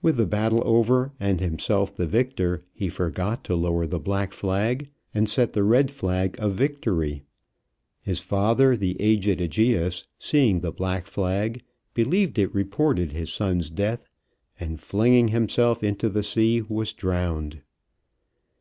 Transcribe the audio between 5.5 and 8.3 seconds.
the red flag of victory. His